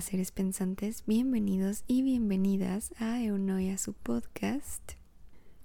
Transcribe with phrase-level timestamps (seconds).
[0.00, 4.92] Seres pensantes, bienvenidos y bienvenidas a Eunoia, su podcast.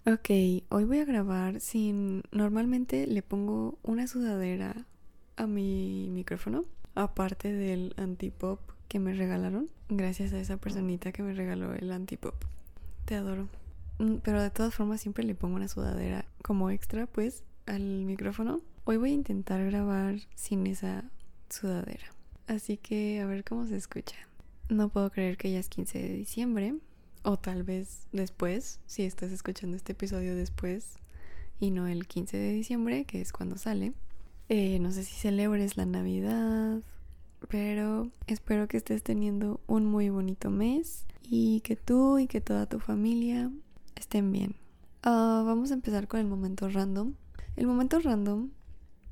[0.07, 0.29] Ok,
[0.69, 2.23] hoy voy a grabar sin...
[2.31, 4.88] Normalmente le pongo una sudadera
[5.35, 6.65] a mi micrófono,
[6.95, 12.35] aparte del antipop que me regalaron, gracias a esa personita que me regaló el antipop.
[13.05, 13.49] Te adoro.
[13.99, 18.61] Mm, Pero de todas formas siempre le pongo una sudadera como extra, pues, al micrófono.
[18.85, 21.03] Hoy voy a intentar grabar sin esa
[21.49, 22.07] sudadera.
[22.47, 24.15] Así que a ver cómo se escucha.
[24.70, 26.75] No puedo creer que ya es 15 de diciembre.
[27.23, 30.95] O tal vez después, si estás escuchando este episodio después
[31.59, 33.94] y no el 15 de diciembre, que es cuando sale.
[34.49, 36.81] Eh, no sé si celebres la Navidad,
[37.47, 42.66] pero espero que estés teniendo un muy bonito mes y que tú y que toda
[42.66, 43.49] tu familia
[43.95, 44.55] estén bien.
[45.02, 47.14] Ah, vamos a empezar con el momento random.
[47.55, 48.49] El momento random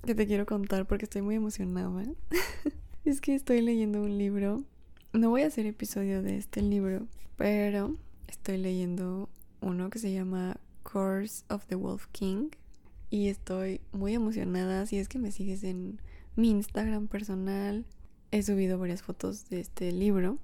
[0.03, 2.03] que te quiero contar porque estoy muy emocionada.
[3.05, 4.63] es que estoy leyendo un libro.
[5.13, 7.95] No voy a hacer episodio de este libro, pero
[8.27, 12.49] estoy leyendo uno que se llama Course of the Wolf King.
[13.09, 14.85] Y estoy muy emocionada.
[14.85, 15.99] Si es que me sigues en
[16.35, 17.85] mi Instagram personal,
[18.31, 20.37] he subido varias fotos de este libro.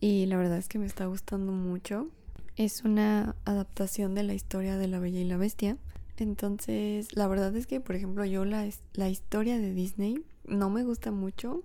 [0.00, 2.08] Y la verdad es que me está gustando mucho.
[2.56, 5.76] Es una adaptación de la historia de La Bella y la Bestia.
[6.16, 10.82] Entonces, la verdad es que, por ejemplo, yo la, la historia de Disney no me
[10.82, 11.62] gusta mucho.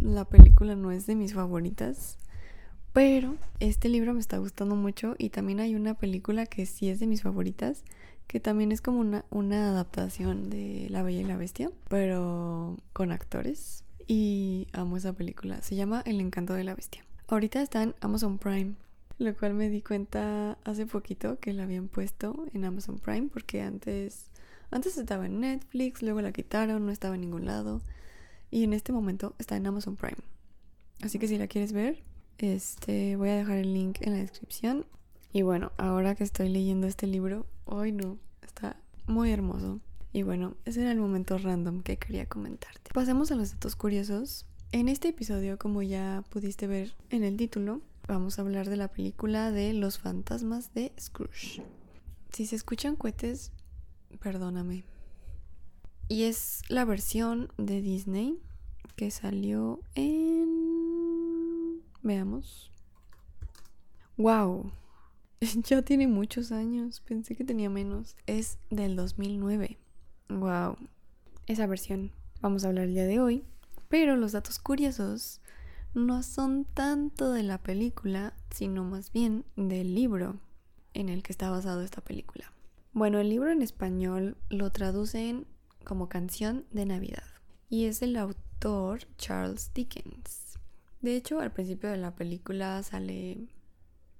[0.00, 2.18] La película no es de mis favoritas.
[2.92, 6.98] Pero este libro me está gustando mucho y también hay una película que sí es
[6.98, 7.84] de mis favoritas,
[8.26, 13.12] que también es como una, una adaptación de La Bella y la Bestia, pero con
[13.12, 13.84] actores.
[14.06, 15.60] Y amo esa película.
[15.62, 17.04] Se llama El encanto de la bestia.
[17.28, 18.74] Ahorita está en Amazon Prime,
[19.18, 23.62] lo cual me di cuenta hace poquito que la habían puesto en Amazon Prime porque
[23.62, 24.30] antes
[24.72, 27.82] antes estaba en Netflix, luego la quitaron, no estaba en ningún lado
[28.50, 30.18] y en este momento está en Amazon Prime.
[31.02, 32.02] Así que si la quieres ver,
[32.38, 34.86] este voy a dejar el link en la descripción.
[35.32, 39.80] Y bueno, ahora que estoy leyendo este libro, hoy no, está muy hermoso.
[40.12, 42.90] Y bueno, ese era el momento random que quería comentarte.
[42.92, 44.46] Pasemos a los datos curiosos.
[44.72, 48.88] En este episodio, como ya pudiste ver en el título, vamos a hablar de la
[48.88, 51.62] película de Los fantasmas de Scrooge.
[52.32, 53.52] Si se escuchan cohetes,
[54.20, 54.84] perdóname.
[56.10, 58.36] Y es la versión de Disney
[58.96, 61.84] que salió en...
[62.02, 62.72] Veamos.
[64.16, 64.72] ¡Wow!
[65.68, 68.16] Ya tiene muchos años, pensé que tenía menos.
[68.26, 69.78] Es del 2009.
[70.30, 70.78] ¡Wow!
[71.46, 72.10] Esa versión
[72.40, 73.44] vamos a hablar el día de hoy.
[73.88, 75.40] Pero los datos curiosos
[75.94, 80.40] no son tanto de la película, sino más bien del libro
[80.92, 82.52] en el que está basado esta película.
[82.92, 85.46] Bueno, el libro en español lo traducen
[85.84, 87.24] como canción de Navidad
[87.70, 90.58] y es el autor Charles Dickens.
[91.00, 93.48] De hecho, al principio de la película sale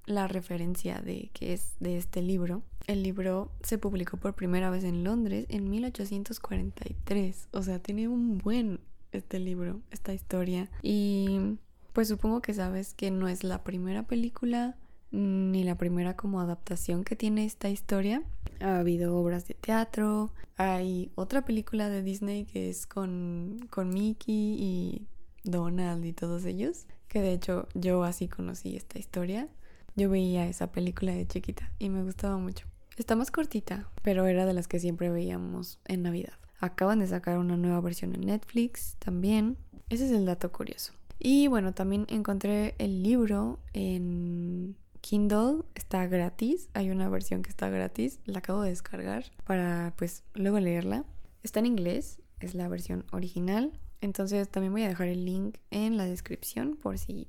[0.06, 2.62] la referencia de que es de este libro.
[2.86, 8.38] El libro se publicó por primera vez en Londres en 1843, o sea, tiene un
[8.38, 8.80] buen
[9.12, 10.70] este libro, esta historia.
[10.82, 11.58] Y
[11.92, 14.76] pues supongo que sabes que no es la primera película
[15.10, 18.22] ni la primera como adaptación que tiene esta historia.
[18.60, 24.56] Ha habido obras de teatro, hay otra película de Disney que es con, con Mickey
[24.58, 25.06] y
[25.42, 29.48] Donald y todos ellos, que de hecho yo así conocí esta historia.
[29.96, 32.66] Yo veía esa película de chiquita y me gustaba mucho.
[32.96, 36.34] Está más cortita, pero era de las que siempre veíamos en Navidad.
[36.60, 39.56] Acaban de sacar una nueva versión en Netflix también.
[39.88, 40.92] Ese es el dato curioso.
[41.18, 45.64] Y bueno, también encontré el libro en Kindle.
[45.74, 46.68] Está gratis.
[46.74, 48.20] Hay una versión que está gratis.
[48.24, 51.04] La acabo de descargar para pues luego leerla.
[51.42, 52.20] Está en inglés.
[52.40, 53.72] Es la versión original.
[54.00, 57.28] Entonces también voy a dejar el link en la descripción por si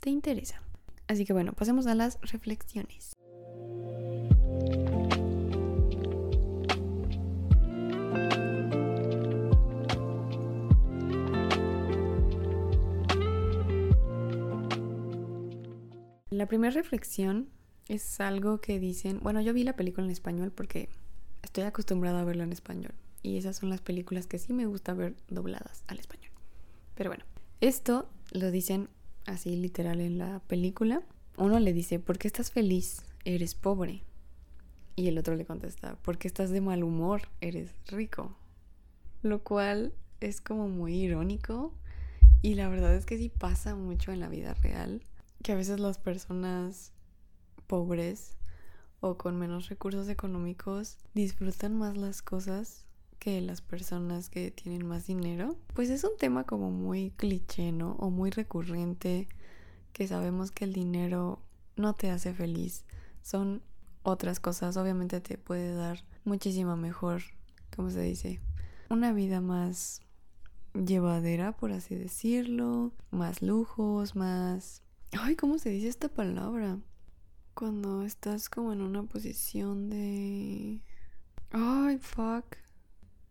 [0.00, 0.62] te interesa.
[1.06, 3.17] Así que bueno, pasemos a las reflexiones.
[16.38, 17.48] La primera reflexión
[17.88, 20.88] es algo que dicen, bueno, yo vi la película en español porque
[21.42, 22.92] estoy acostumbrada a verla en español
[23.24, 26.30] y esas son las películas que sí me gusta ver dobladas al español.
[26.94, 27.24] Pero bueno,
[27.60, 28.88] esto lo dicen
[29.26, 31.02] así literal en la película.
[31.36, 33.02] Uno le dice, ¿por qué estás feliz?
[33.24, 34.04] Eres pobre.
[34.94, 37.22] Y el otro le contesta, ¿por qué estás de mal humor?
[37.40, 38.36] Eres rico.
[39.22, 41.74] Lo cual es como muy irónico
[42.42, 45.02] y la verdad es que sí pasa mucho en la vida real
[45.42, 46.92] que a veces las personas
[47.66, 48.36] pobres
[49.00, 52.84] o con menos recursos económicos disfrutan más las cosas
[53.18, 55.56] que las personas que tienen más dinero.
[55.74, 57.92] Pues es un tema como muy cliché, ¿no?
[57.98, 59.28] O muy recurrente,
[59.92, 61.42] que sabemos que el dinero
[61.76, 62.84] no te hace feliz.
[63.22, 63.62] Son
[64.02, 67.22] otras cosas, obviamente te puede dar muchísimo mejor,
[67.74, 68.40] ¿cómo se dice?
[68.88, 70.00] Una vida más
[70.74, 74.82] llevadera, por así decirlo, más lujos, más...
[75.12, 76.78] Ay, ¿cómo se dice esta palabra?
[77.54, 80.80] Cuando estás como en una posición de...
[81.50, 82.56] Ay, fuck.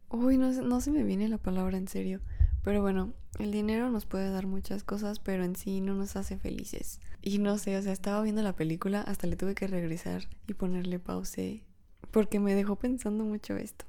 [0.09, 2.21] Uy, no, no se me viene la palabra en serio.
[2.63, 6.37] Pero bueno, el dinero nos puede dar muchas cosas, pero en sí no nos hace
[6.37, 6.99] felices.
[7.21, 10.53] Y no sé, o sea, estaba viendo la película, hasta le tuve que regresar y
[10.53, 11.63] ponerle pause,
[12.11, 13.85] porque me dejó pensando mucho esto.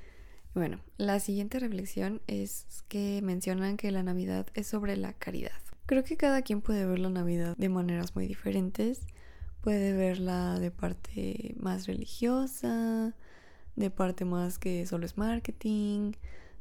[0.54, 5.52] Bueno, la siguiente reflexión es que mencionan que la Navidad es sobre la caridad.
[5.88, 9.06] Creo que cada quien puede ver la Navidad de maneras muy diferentes.
[9.62, 13.16] Puede verla de parte más religiosa,
[13.74, 16.12] de parte más que solo es marketing,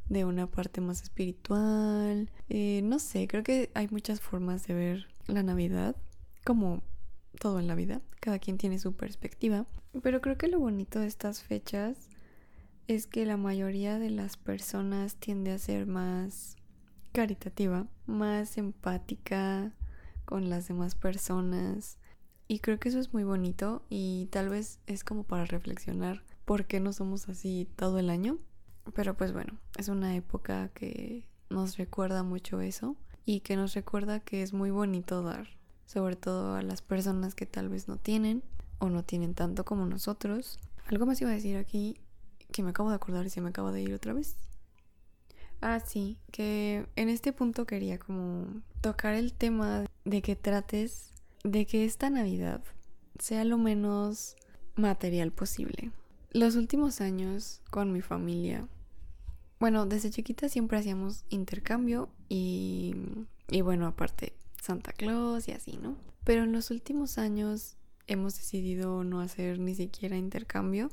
[0.07, 2.31] de una parte más espiritual.
[2.47, 5.97] Eh, no sé, creo que hay muchas formas de ver la Navidad,
[6.45, 6.81] como
[7.38, 8.00] todo en la vida.
[8.21, 9.65] Cada quien tiene su perspectiva.
[10.03, 12.07] Pero creo que lo bonito de estas fechas
[12.88, 16.56] es que la mayoría de las personas tiende a ser más
[17.18, 19.74] caritativa, más empática
[20.25, 21.98] con las demás personas.
[22.48, 26.66] Y creo que eso es muy bonito y tal vez es como para reflexionar por
[26.66, 28.38] qué no somos así todo el año.
[28.94, 34.19] Pero pues bueno, es una época que nos recuerda mucho eso y que nos recuerda
[34.19, 35.48] que es muy bonito dar,
[35.88, 38.44] sobre todo a las personas que tal vez no tienen
[38.78, 40.60] o no tienen tanto como nosotros.
[40.86, 42.00] Algo más iba a decir aquí
[42.52, 44.38] que me acabo de acordar y se me acaba de ir otra vez.
[45.62, 48.45] Ah, sí, que en este punto quería como
[48.81, 51.13] tocar el tema de que trates
[51.44, 52.62] de que esta Navidad
[53.19, 54.36] sea lo menos
[54.75, 55.92] material posible.
[56.31, 58.68] Los últimos años con mi familia,
[59.59, 62.95] bueno, desde chiquita siempre hacíamos intercambio y,
[63.50, 65.98] y bueno, aparte Santa Claus y así, ¿no?
[66.24, 70.89] Pero en los últimos años hemos decidido no hacer ni siquiera intercambio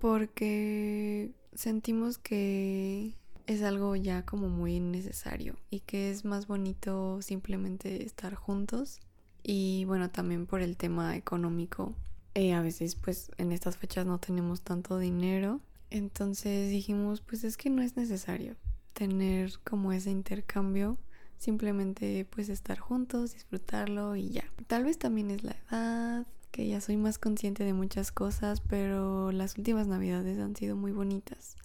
[0.00, 3.14] porque sentimos que
[3.48, 9.00] es algo ya como muy necesario y que es más bonito simplemente estar juntos
[9.42, 11.94] y bueno también por el tema económico
[12.40, 15.60] eh, a veces pues en estas fechas no tenemos tanto dinero.
[15.90, 18.54] Entonces dijimos pues es que no es necesario
[18.92, 20.98] tener como ese intercambio.
[21.38, 24.44] Simplemente pues estar juntos, disfrutarlo y ya.
[24.68, 29.32] Tal vez también es la edad, que ya soy más consciente de muchas cosas, pero
[29.32, 31.56] las últimas navidades han sido muy bonitas.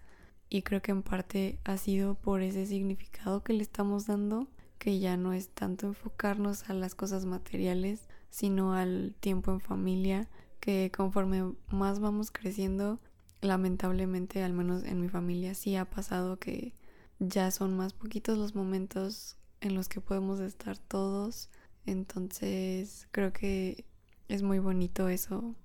[0.53, 4.47] Y creo que en parte ha sido por ese significado que le estamos dando,
[4.77, 10.29] que ya no es tanto enfocarnos a las cosas materiales, sino al tiempo en familia,
[10.59, 12.99] que conforme más vamos creciendo,
[13.41, 16.75] lamentablemente, al menos en mi familia, sí ha pasado que
[17.17, 21.49] ya son más poquitos los momentos en los que podemos estar todos.
[21.87, 23.85] Entonces creo que
[24.27, 25.55] es muy bonito eso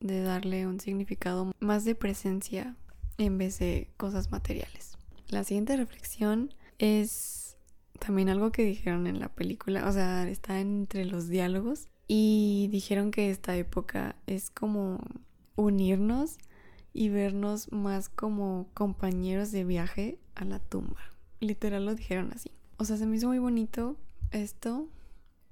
[0.00, 2.76] de darle un significado más de presencia
[3.18, 4.98] en vez de cosas materiales.
[5.28, 7.56] La siguiente reflexión es
[7.98, 13.10] también algo que dijeron en la película, o sea, está entre los diálogos y dijeron
[13.10, 14.98] que esta época es como
[15.56, 16.38] unirnos
[16.92, 21.00] y vernos más como compañeros de viaje a la tumba.
[21.40, 22.50] Literal lo dijeron así.
[22.76, 23.96] O sea, se me hizo muy bonito
[24.30, 24.88] esto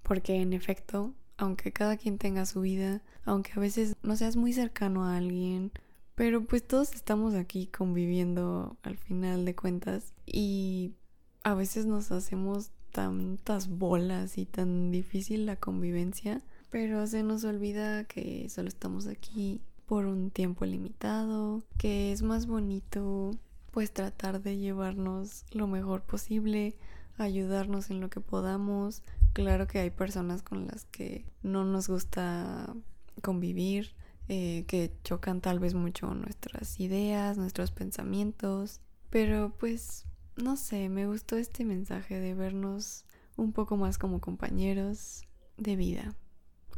[0.02, 4.52] porque en efecto, aunque cada quien tenga su vida, aunque a veces no seas muy
[4.52, 5.72] cercano a alguien,
[6.20, 10.92] pero pues todos estamos aquí conviviendo al final de cuentas y
[11.44, 18.04] a veces nos hacemos tantas bolas y tan difícil la convivencia, pero se nos olvida
[18.04, 23.30] que solo estamos aquí por un tiempo limitado, que es más bonito
[23.70, 26.76] pues tratar de llevarnos lo mejor posible,
[27.16, 29.02] ayudarnos en lo que podamos.
[29.32, 32.74] Claro que hay personas con las que no nos gusta
[33.22, 33.94] convivir,
[34.32, 40.04] eh, que chocan tal vez mucho nuestras ideas, nuestros pensamientos, pero pues
[40.36, 43.04] no sé, me gustó este mensaje de vernos
[43.36, 45.22] un poco más como compañeros
[45.56, 46.14] de vida,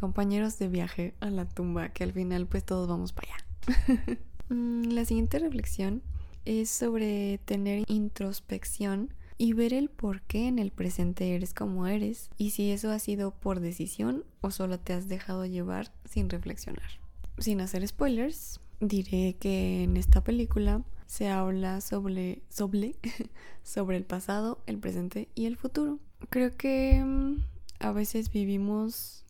[0.00, 4.18] compañeros de viaje a la tumba, que al final pues todos vamos para allá.
[4.48, 6.02] Mm, la siguiente reflexión
[6.44, 12.28] es sobre tener introspección y ver el por qué en el presente eres como eres
[12.36, 17.01] y si eso ha sido por decisión o solo te has dejado llevar sin reflexionar.
[17.38, 22.96] Sin hacer spoilers, diré que en esta película se habla sobre, sobre,
[23.62, 25.98] sobre el pasado, el presente y el futuro.
[26.30, 27.44] Creo que mm,
[27.80, 29.24] a veces vivimos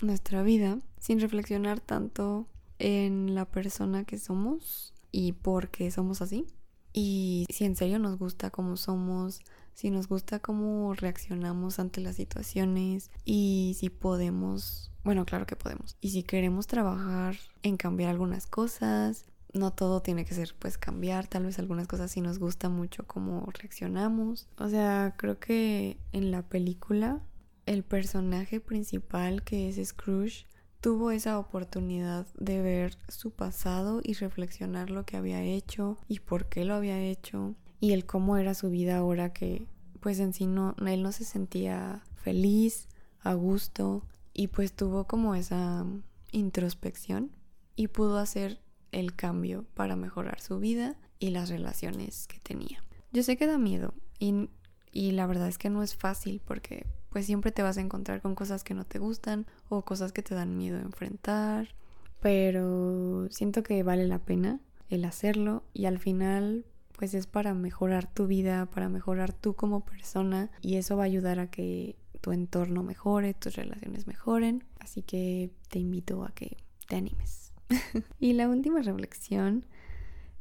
[0.00, 2.46] nuestra vida sin reflexionar tanto
[2.78, 6.46] en la persona que somos y por qué somos así.
[6.92, 9.40] y si en serio nos gusta cómo somos,
[9.74, 15.96] si nos gusta cómo reaccionamos ante las situaciones y si podemos, bueno, claro que podemos.
[16.00, 21.26] Y si queremos trabajar en cambiar algunas cosas, no todo tiene que ser pues cambiar,
[21.26, 24.48] tal vez algunas cosas sí nos gusta mucho cómo reaccionamos.
[24.58, 27.22] O sea, creo que en la película
[27.66, 30.46] el personaje principal que es Scrooge
[30.80, 36.48] tuvo esa oportunidad de ver su pasado y reflexionar lo que había hecho y por
[36.50, 37.54] qué lo había hecho
[37.84, 39.66] y el cómo era su vida ahora que
[40.00, 42.88] pues en sí no, él no se sentía feliz,
[43.20, 45.84] a gusto y pues tuvo como esa
[46.32, 47.30] introspección
[47.76, 48.58] y pudo hacer
[48.90, 52.82] el cambio para mejorar su vida y las relaciones que tenía.
[53.12, 54.48] Yo sé que da miedo y,
[54.90, 58.22] y la verdad es que no es fácil porque pues siempre te vas a encontrar
[58.22, 61.74] con cosas que no te gustan o cosas que te dan miedo enfrentar,
[62.22, 66.64] pero siento que vale la pena el hacerlo y al final
[66.96, 71.06] pues es para mejorar tu vida, para mejorar tú como persona y eso va a
[71.06, 76.56] ayudar a que tu entorno mejore, tus relaciones mejoren, así que te invito a que
[76.88, 77.52] te animes.
[78.20, 79.66] y la última reflexión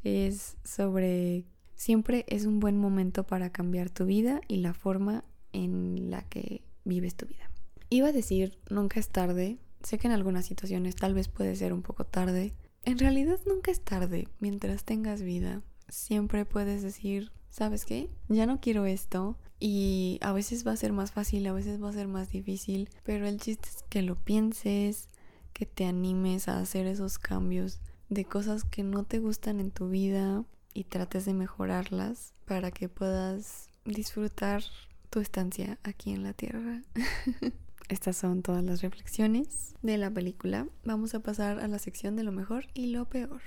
[0.04, 1.46] es sobre
[1.76, 6.64] siempre es un buen momento para cambiar tu vida y la forma en la que
[6.86, 7.50] vives tu vida.
[7.90, 9.60] Iba a decir, nunca es tarde.
[9.84, 12.54] Sé que en algunas situaciones tal vez puede ser un poco tarde.
[12.86, 15.62] En realidad nunca es tarde mientras tengas vida.
[15.94, 18.10] Siempre puedes decir, ¿sabes qué?
[18.28, 19.38] Ya no quiero esto.
[19.60, 22.90] Y a veces va a ser más fácil, a veces va a ser más difícil.
[23.04, 25.08] Pero el chiste es que lo pienses,
[25.54, 29.88] que te animes a hacer esos cambios de cosas que no te gustan en tu
[29.88, 34.64] vida y trates de mejorarlas para que puedas disfrutar
[35.12, 36.82] tu estancia aquí en la Tierra.
[37.88, 40.68] Estas son todas las reflexiones de la película.
[40.84, 43.42] Vamos a pasar a la sección de lo mejor y lo peor.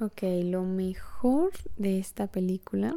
[0.00, 2.96] Ok, lo mejor de esta película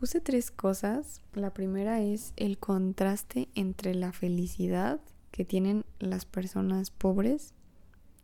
[0.00, 1.20] Puse tres cosas.
[1.34, 4.98] La primera es el contraste entre la felicidad
[5.30, 7.52] que tienen las personas pobres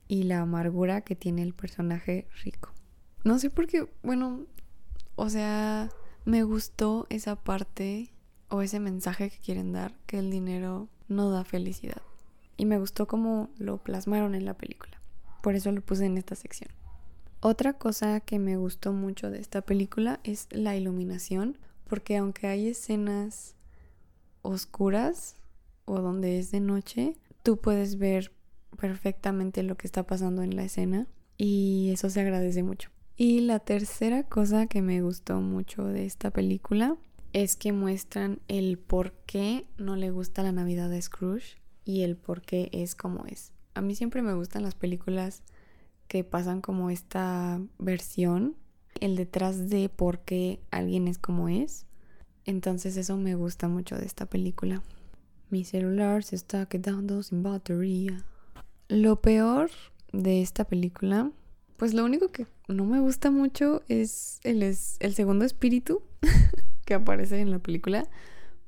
[0.09, 2.73] y la amargura que tiene el personaje rico.
[3.25, 4.47] No sé por qué, bueno,
[5.16, 5.90] o sea,
[6.25, 8.11] me gustó esa parte
[8.49, 12.00] o ese mensaje que quieren dar, que el dinero no da felicidad.
[12.56, 14.99] Y me gustó cómo lo plasmaron en la película.
[15.42, 16.71] Por eso lo puse en esta sección.
[17.40, 22.69] Otra cosa que me gustó mucho de esta película es la iluminación, porque aunque hay
[22.69, 23.55] escenas
[24.43, 25.37] oscuras
[25.85, 28.33] o donde es de noche, tú puedes ver
[28.76, 32.90] perfectamente lo que está pasando en la escena y eso se agradece mucho.
[33.16, 36.97] Y la tercera cosa que me gustó mucho de esta película
[37.33, 42.16] es que muestran el por qué no le gusta la Navidad de Scrooge y el
[42.16, 43.52] por qué es como es.
[43.75, 45.43] A mí siempre me gustan las películas
[46.08, 48.56] que pasan como esta versión,
[49.00, 51.86] el detrás de por qué alguien es como es.
[52.44, 54.82] Entonces eso me gusta mucho de esta película.
[55.50, 58.25] Mi celular se está quedando sin batería.
[58.88, 59.70] Lo peor
[60.12, 61.30] de esta película,
[61.76, 66.02] pues lo único que no me gusta mucho es el, es el segundo espíritu
[66.84, 68.08] que aparece en la película.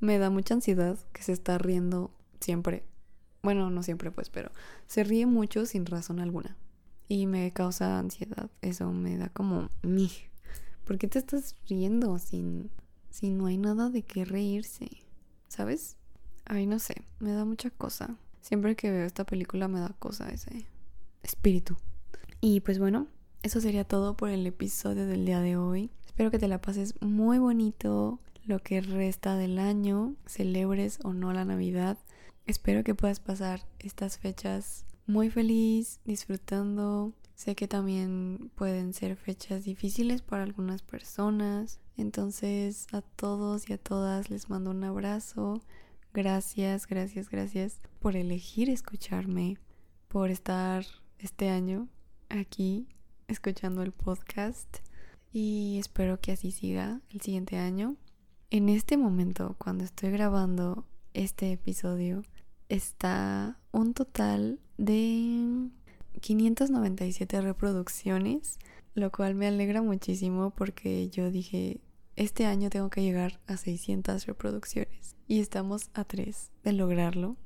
[0.00, 2.84] Me da mucha ansiedad que se está riendo siempre.
[3.42, 4.50] Bueno, no siempre pues, pero
[4.88, 6.56] se ríe mucho sin razón alguna
[7.08, 8.50] y me causa ansiedad.
[8.60, 10.10] Eso me da como, mi,
[10.84, 12.70] ¿por qué te estás riendo sin,
[13.10, 14.88] si no hay nada de qué reírse?
[15.48, 15.96] ¿Sabes?
[16.44, 18.16] Ay, no sé, me da mucha cosa.
[18.40, 20.66] Siempre que veo esta película me da cosa ese
[21.22, 21.76] espíritu.
[22.40, 23.08] Y pues bueno,
[23.42, 25.90] eso sería todo por el episodio del día de hoy.
[26.06, 31.32] Espero que te la pases muy bonito lo que resta del año, celebres o no
[31.32, 31.98] la Navidad.
[32.46, 37.12] Espero que puedas pasar estas fechas muy feliz, disfrutando.
[37.34, 41.80] Sé que también pueden ser fechas difíciles para algunas personas.
[41.96, 45.62] Entonces a todos y a todas les mando un abrazo.
[46.12, 49.56] Gracias, gracias, gracias por elegir escucharme,
[50.08, 50.84] por estar
[51.18, 51.88] este año
[52.28, 52.86] aquí
[53.28, 54.78] escuchando el podcast
[55.32, 57.96] y espero que así siga el siguiente año.
[58.50, 62.22] En este momento, cuando estoy grabando este episodio,
[62.68, 65.68] está un total de
[66.20, 68.58] 597 reproducciones,
[68.94, 71.80] lo cual me alegra muchísimo porque yo dije,
[72.16, 77.36] este año tengo que llegar a 600 reproducciones y estamos a 3 de lograrlo.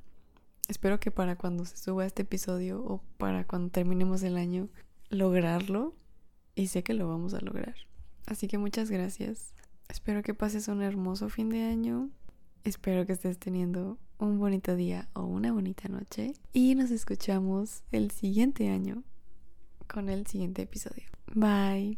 [0.67, 4.69] Espero que para cuando se suba este episodio o para cuando terminemos el año,
[5.09, 5.93] lograrlo
[6.55, 7.75] y sé que lo vamos a lograr.
[8.25, 9.53] Así que muchas gracias.
[9.89, 12.09] Espero que pases un hermoso fin de año.
[12.63, 16.33] Espero que estés teniendo un bonito día o una bonita noche.
[16.53, 19.03] Y nos escuchamos el siguiente año
[19.87, 21.05] con el siguiente episodio.
[21.33, 21.97] Bye.